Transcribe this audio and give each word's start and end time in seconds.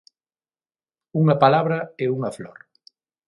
Unha 1.21 1.39
palabra 1.43 1.77
e 2.03 2.05
unha 2.15 2.31
flor. 2.37 2.57